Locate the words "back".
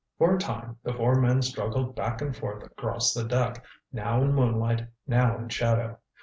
1.95-2.21